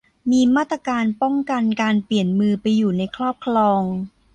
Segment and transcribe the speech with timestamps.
[0.31, 3.81] มีมาตรการป้องกันการเปลี่ยนมือไปอยู่ในครอบครอง